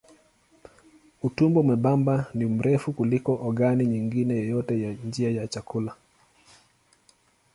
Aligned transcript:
Utumbo 1.23 1.63
mwembamba 1.63 2.25
ni 2.33 2.45
mrefu 2.45 2.93
kuliko 2.93 3.33
ogani 3.47 3.85
nyingine 3.85 4.35
yoyote 4.37 4.81
ya 4.81 4.93
njia 4.93 5.31
ya 5.31 5.47
chakula. 5.47 5.95